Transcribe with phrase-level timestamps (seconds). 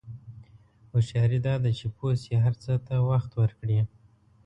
[0.91, 3.79] هوښیاري دا ده چې پوه شې هر څه ته وخت ورکړې.